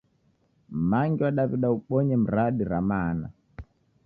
Mumangi 0.73 1.19
wa 1.25 1.31
Daw'ida 1.37 1.67
ubonye 1.77 2.15
miradi 2.23 2.63
ra 2.71 2.79
maana 2.89 3.27